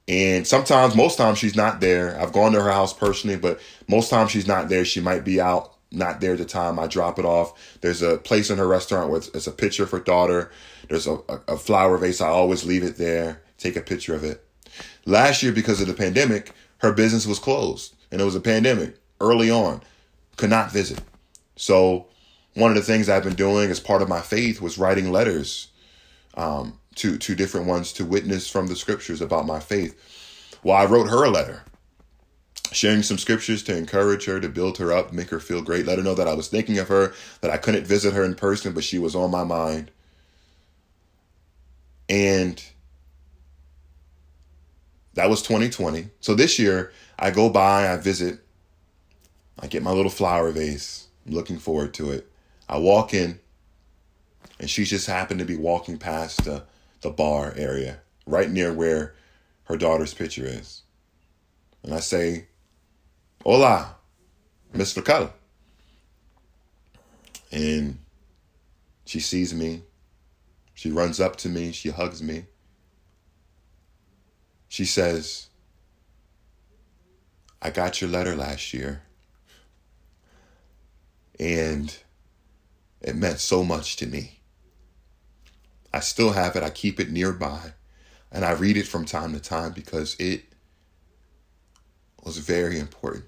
[0.08, 2.20] And sometimes, most times, she's not there.
[2.20, 4.84] I've gone to her house personally, but most times she's not there.
[4.84, 6.78] She might be out, not there at the time.
[6.78, 7.78] I drop it off.
[7.80, 10.50] There's a place in her restaurant where it's, it's a picture of her daughter.
[10.88, 12.20] There's a, a, a flower vase.
[12.20, 14.44] I always leave it there, take a picture of it.
[15.04, 16.52] Last year, because of the pandemic,
[16.82, 19.80] her business was closed and it was a pandemic early on.
[20.36, 21.00] Could not visit.
[21.56, 22.06] So,
[22.54, 25.68] one of the things I've been doing as part of my faith was writing letters
[26.34, 30.58] um, to to different ones to witness from the scriptures about my faith.
[30.62, 31.62] Well, I wrote her a letter,
[32.72, 35.98] sharing some scriptures to encourage her, to build her up, make her feel great, let
[35.98, 38.72] her know that I was thinking of her, that I couldn't visit her in person,
[38.72, 39.90] but she was on my mind.
[42.08, 42.62] And
[45.14, 46.08] that was 2020.
[46.20, 48.40] So this year, I go by, I visit,
[49.58, 51.08] I get my little flower vase.
[51.26, 52.30] I'm looking forward to it.
[52.68, 53.38] I walk in,
[54.58, 56.64] and she just happened to be walking past the,
[57.02, 59.14] the bar area, right near where
[59.64, 60.82] her daughter's picture is.
[61.82, 62.46] And I say,
[63.44, 63.96] Hola,
[64.72, 65.32] Miss Raquel.
[67.50, 67.98] And
[69.04, 69.82] she sees me.
[70.74, 71.72] She runs up to me.
[71.72, 72.46] She hugs me.
[74.72, 75.48] She says,
[77.60, 79.02] I got your letter last year.
[81.38, 81.94] And
[83.02, 84.40] it meant so much to me.
[85.92, 86.62] I still have it.
[86.62, 87.74] I keep it nearby.
[88.30, 90.44] And I read it from time to time because it
[92.24, 93.26] was very important.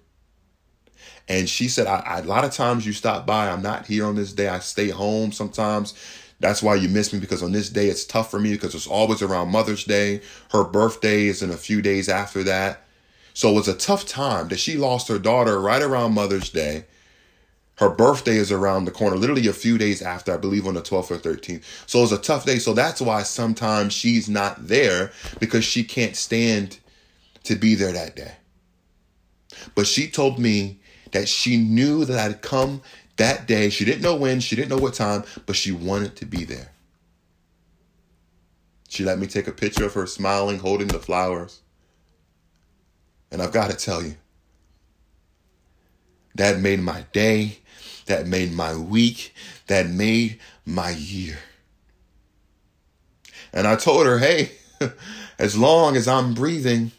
[1.29, 4.07] And she said, I, I, a lot of times you stop by, I'm not here
[4.07, 4.49] on this day.
[4.49, 5.93] I stay home sometimes.
[6.41, 8.87] That's why you miss me because on this day it's tough for me because it's
[8.87, 10.21] always around Mother's Day.
[10.51, 12.83] Her birthday is in a few days after that.
[13.33, 16.85] So it was a tough time that she lost her daughter right around Mother's Day.
[17.79, 20.83] Her birthday is around the corner, literally a few days after, I believe on the
[20.83, 21.65] 12th or 13th.
[21.87, 22.59] So it was a tough day.
[22.59, 25.11] So that's why sometimes she's not there
[25.41, 26.79] because she can't stand
[27.43, 28.37] to be there that day.
[29.75, 30.81] But she told me
[31.11, 32.83] that she knew that I'd come
[33.17, 33.71] that day.
[33.71, 36.73] She didn't know when, she didn't know what time, but she wanted to be there.
[38.89, 41.61] She let me take a picture of her smiling, holding the flowers.
[43.31, 44.15] And I've got to tell you,
[46.37, 47.59] that made my day
[48.07, 49.35] that made my week,
[49.67, 51.39] that made my year.
[53.53, 54.53] And I told her, hey,
[55.39, 56.93] as long as I'm breathing,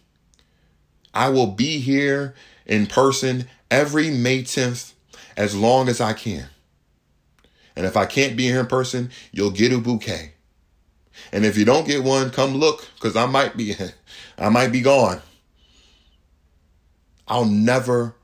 [1.13, 2.33] I will be here
[2.65, 4.93] in person every May 10th
[5.37, 6.47] as long as I can.
[7.75, 10.33] And if I can't be here in person, you'll get a bouquet.
[11.31, 13.75] And if you don't get one, come look cuz I might be
[14.37, 15.21] I might be gone.
[17.27, 18.15] I'll never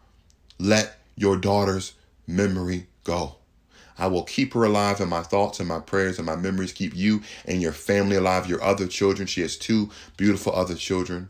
[0.60, 1.94] let your daughter's
[2.28, 3.38] memory go.
[3.98, 6.72] I will keep her alive in my thoughts and my prayers and my memories.
[6.72, 9.28] Keep you and your family alive, your other children.
[9.28, 11.30] She has two beautiful other children.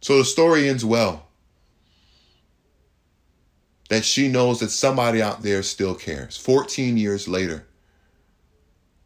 [0.00, 1.25] So the story ends well.
[3.88, 6.36] That she knows that somebody out there still cares.
[6.36, 7.66] 14 years later,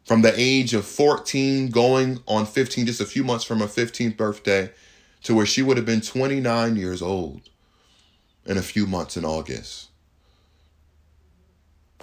[0.05, 4.17] from the age of 14 going on 15, just a few months from her 15th
[4.17, 4.71] birthday,
[5.23, 7.49] to where she would have been 29 years old
[8.45, 9.89] in a few months in August.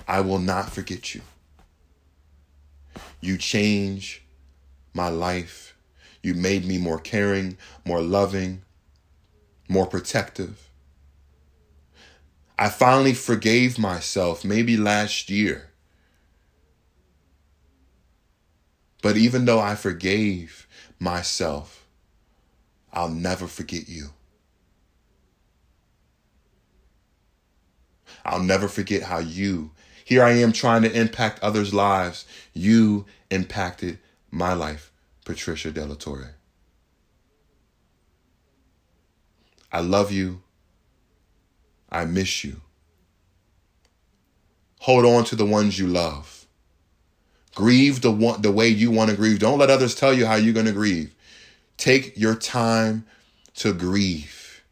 [0.07, 1.23] I will not forget you.
[3.21, 4.23] You change
[4.95, 5.77] my life.
[6.23, 8.63] You made me more caring, more loving,
[9.69, 10.68] more protective.
[12.59, 15.71] I finally forgave myself maybe last year.
[19.01, 20.67] But even though I forgave
[20.99, 21.87] myself,
[22.93, 24.09] I'll never forget you.
[28.25, 29.71] I'll never forget how you,
[30.05, 32.27] here I am trying to impact others' lives.
[32.53, 33.99] You impacted
[34.31, 34.91] my life,
[35.25, 36.35] Patricia De La Torre.
[39.71, 40.43] I love you.
[41.91, 42.61] I miss you.
[44.81, 46.47] Hold on to the ones you love.
[47.55, 49.41] Grieve the one, the way you want to grieve.
[49.41, 51.15] Don't let others tell you how you're going to grieve.
[51.77, 53.07] Take your time
[53.57, 54.63] to grieve.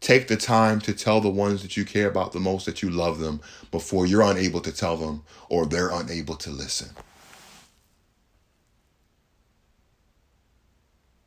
[0.00, 2.90] Take the time to tell the ones that you care about the most that you
[2.90, 3.40] love them
[3.70, 6.90] before you're unable to tell them or they're unable to listen.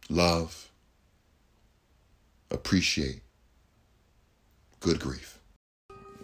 [0.10, 0.71] Love,
[2.52, 3.22] appreciate,
[4.80, 5.40] good grief.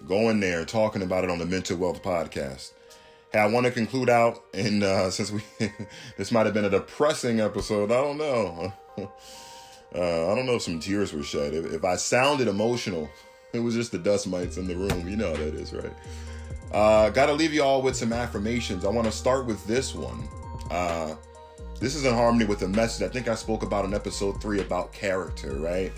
[0.08, 2.72] Going there, talking about it on the Mental Wealth Podcast.
[3.34, 5.42] Hey, I want to conclude out, and uh, since we
[6.18, 8.74] this might have been a depressing episode, I don't know.
[8.98, 11.54] uh, I don't know if some tears were shed.
[11.54, 13.10] If, if, I sounded emotional,
[13.54, 15.08] it was just the dust mites in the room.
[15.08, 15.94] You know how that is, right?
[16.72, 18.86] Uh, Got to leave you all with some affirmations.
[18.86, 20.28] I want to start with this one.
[20.70, 21.16] Uh,
[21.80, 24.60] this is in harmony with the message I think I spoke about in episode three
[24.60, 25.92] about character, right?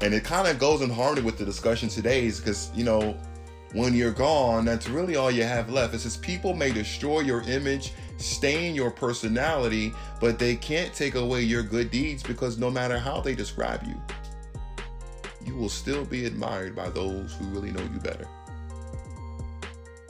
[0.00, 3.16] And it kind of goes in harmony with the discussion today, because you know,
[3.72, 5.94] when you're gone, that's really all you have left.
[5.94, 11.42] It says people may destroy your image, stain your personality, but they can't take away
[11.42, 14.00] your good deeds because no matter how they describe you,
[15.44, 18.26] you will still be admired by those who really know you better.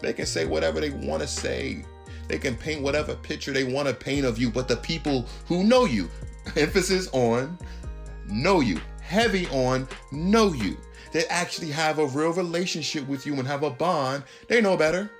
[0.00, 1.84] They can say whatever they want to say.
[2.28, 5.64] They can paint whatever picture they want to paint of you, but the people who
[5.64, 6.10] know you,
[6.56, 7.58] emphasis on
[8.28, 10.76] know you, heavy on know you,
[11.12, 15.10] They actually have a real relationship with you and have a bond, they know better.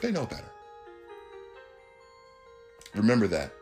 [0.00, 0.50] They know better.
[2.94, 3.52] Remember that.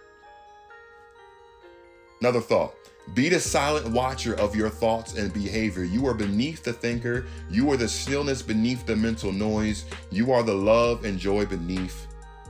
[2.20, 2.74] Another thought.
[3.14, 5.82] Be the silent watcher of your thoughts and behavior.
[5.82, 7.26] You are beneath the thinker.
[7.50, 9.84] You are the stillness beneath the mental noise.
[10.10, 12.06] You are the love and joy beneath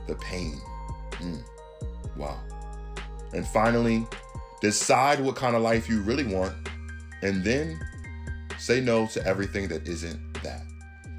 [0.07, 0.61] the pain.
[1.13, 1.43] Mm.
[2.15, 2.39] Wow.
[3.33, 4.05] And finally,
[4.61, 6.53] decide what kind of life you really want,
[7.21, 7.79] and then
[8.57, 10.63] say no to everything that isn't that.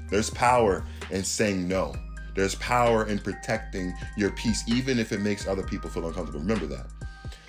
[0.09, 1.93] There's power in saying no.
[2.35, 6.41] There's power in protecting your peace, even if it makes other people feel uncomfortable.
[6.41, 6.87] Remember that.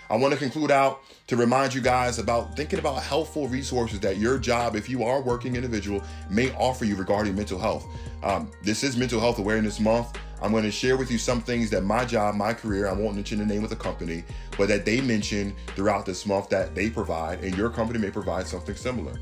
[0.09, 4.19] I want to conclude out to remind you guys about thinking about helpful resources that
[4.19, 7.85] your job, if you are a working individual, may offer you regarding mental health.
[8.23, 10.17] Um, this is Mental Health Awareness Month.
[10.43, 13.17] I'm going to share with you some things that my job, my career, I won't
[13.17, 14.23] mention the name of the company,
[14.59, 18.47] but that they mention throughout this month that they provide, and your company may provide
[18.47, 19.19] something similar.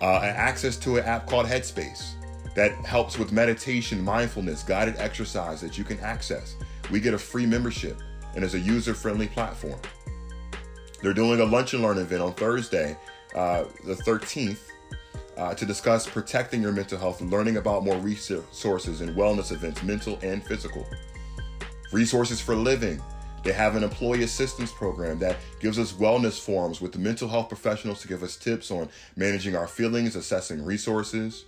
[0.00, 2.12] Uh, access to an app called Headspace
[2.54, 6.56] that helps with meditation, mindfulness, guided exercise that you can access.
[6.90, 8.00] We get a free membership
[8.34, 9.80] and it's a user friendly platform.
[11.02, 12.96] They're doing a lunch and learn event on Thursday,
[13.34, 14.70] uh, the 13th,
[15.36, 20.18] uh, to discuss protecting your mental health learning about more resources and wellness events, mental
[20.22, 20.86] and physical.
[21.92, 23.00] Resources for living.
[23.42, 27.48] They have an employee assistance program that gives us wellness forums with the mental health
[27.48, 31.44] professionals to give us tips on managing our feelings, assessing resources.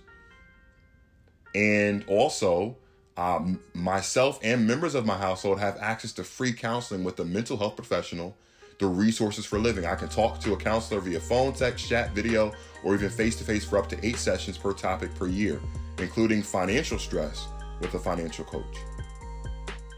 [1.55, 2.77] And also,
[3.17, 7.57] um, myself and members of my household have access to free counseling with a mental
[7.57, 8.37] health professional
[8.79, 9.85] the resources for living.
[9.85, 12.51] I can talk to a counselor via phone, text, chat, video,
[12.83, 15.59] or even face to face for up to eight sessions per topic per year,
[15.97, 17.47] including financial stress
[17.81, 18.77] with a financial coach.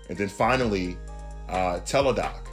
[0.10, 0.98] And then finally,
[1.50, 2.48] uh, Teladoc.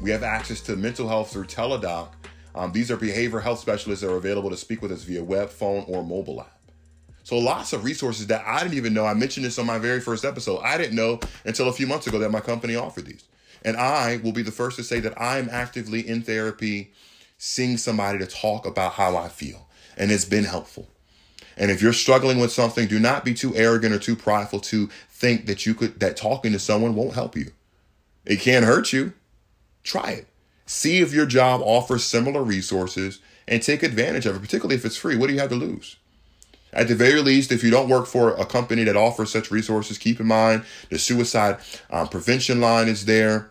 [0.00, 2.08] We have access to mental health through Teladoc.
[2.54, 5.50] Um, these are behavioral health specialists that are available to speak with us via web,
[5.50, 6.60] phone, or mobile app.
[7.22, 9.06] So lots of resources that I didn't even know.
[9.06, 10.60] I mentioned this on my very first episode.
[10.62, 13.24] I didn't know until a few months ago that my company offered these.
[13.62, 16.92] And I will be the first to say that I'm actively in therapy,
[17.38, 19.68] seeing somebody to talk about how I feel.
[19.96, 20.88] And it's been helpful.
[21.56, 24.88] And if you're struggling with something, do not be too arrogant or too prideful to
[25.10, 27.52] think that you could that talking to someone won't help you.
[28.24, 29.12] It can't hurt you.
[29.82, 30.26] Try it.
[30.64, 34.96] See if your job offers similar resources and take advantage of it, particularly if it's
[34.96, 35.16] free.
[35.16, 35.96] What do you have to lose?
[36.72, 39.98] At the very least, if you don't work for a company that offers such resources,
[39.98, 41.58] keep in mind the suicide
[41.90, 43.50] um, prevention line is there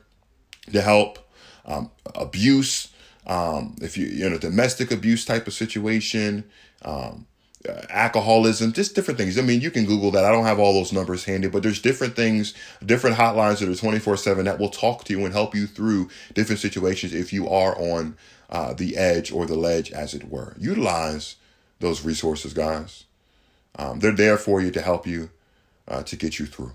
[0.71, 1.19] to help.
[1.65, 2.91] Um, abuse,
[3.27, 6.45] um, if you you know domestic abuse type of situation,
[6.83, 7.27] um,
[7.67, 9.37] uh, alcoholism, just different things.
[9.37, 10.23] I mean, you can Google that.
[10.23, 12.53] I don't have all those numbers handy, but there's different things,
[12.85, 16.09] different hotlines that are 24 7 that will talk to you and help you through
[16.33, 18.15] different situations if you are on
[18.49, 20.55] uh, the edge or the ledge, as it were.
[20.57, 21.35] Utilize
[21.79, 23.03] those resources, guys.
[23.77, 25.29] Um, they're there for you to help you
[25.87, 26.71] uh, to get you through.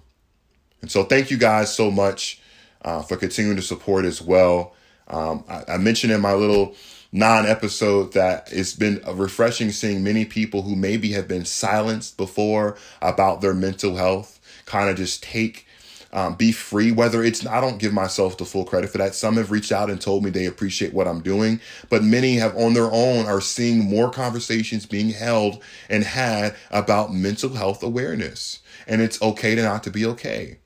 [0.81, 2.41] And so, thank you guys so much
[2.83, 4.75] uh, for continuing to support as well.
[5.09, 6.75] Um, I, I, mentioned in my little
[7.13, 12.77] non episode that it's been refreshing seeing many people who maybe have been silenced before
[13.03, 15.67] about their mental health kind of just take
[16.15, 16.93] um, be free.
[16.93, 19.15] Whether it's, I don't give myself the full credit for that.
[19.15, 21.61] Some have reached out and told me they appreciate what I'm doing,
[21.91, 27.13] but many have on their own are seeing more conversations being held and had about
[27.13, 28.61] mental health awareness.
[28.87, 30.59] And it's okay to not to be okay.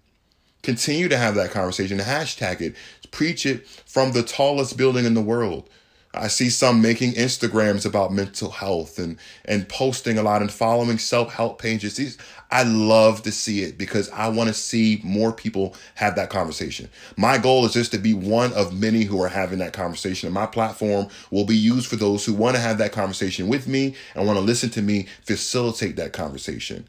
[0.62, 1.98] Continue to have that conversation.
[1.98, 2.76] Hashtag it.
[3.10, 5.70] Preach it from the tallest building in the world.
[6.14, 10.98] I see some making Instagrams about mental health and and posting a lot and following
[10.98, 11.96] self-help pages.
[11.96, 12.16] These
[12.50, 16.88] I love to see it because I want to see more people have that conversation.
[17.16, 20.28] My goal is just to be one of many who are having that conversation.
[20.28, 23.68] And my platform will be used for those who want to have that conversation with
[23.68, 26.88] me and want to listen to me facilitate that conversation.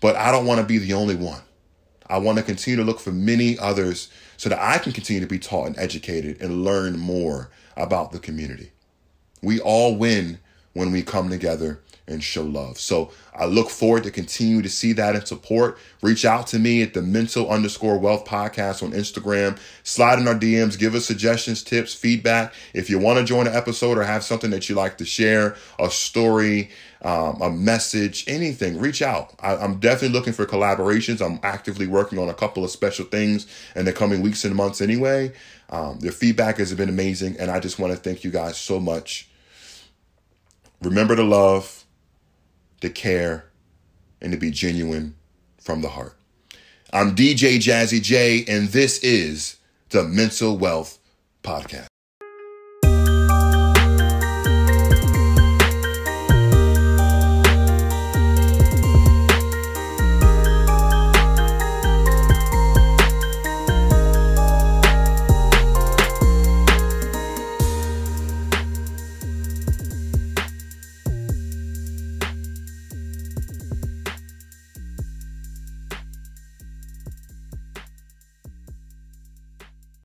[0.00, 1.42] But I don't want to be the only one.
[2.08, 5.26] I want to continue to look for many others so that I can continue to
[5.26, 8.72] be taught and educated and learn more about the community.
[9.42, 10.38] We all win
[10.72, 12.78] when we come together and show love.
[12.78, 15.78] So I look forward to continue to see that and support.
[16.02, 19.58] Reach out to me at the mental underscore wealth podcast on Instagram.
[19.82, 22.54] Slide in our DMs, give us suggestions, tips, feedback.
[22.74, 25.56] If you want to join an episode or have something that you'd like to share,
[25.78, 26.70] a story,
[27.02, 29.34] um, a message, anything, reach out.
[29.40, 31.24] I, I'm definitely looking for collaborations.
[31.24, 34.80] I'm actively working on a couple of special things in the coming weeks and months
[34.80, 35.32] anyway.
[35.70, 38.78] Um, their feedback has been amazing, and I just want to thank you guys so
[38.78, 39.28] much.
[40.82, 41.84] Remember to love
[42.80, 43.46] to care,
[44.20, 45.14] and to be genuine
[45.60, 46.16] from the heart.
[46.92, 49.56] I'm DJ Jazzy J, and this is
[49.90, 50.98] the Mental Wealth
[51.42, 51.88] Podcast.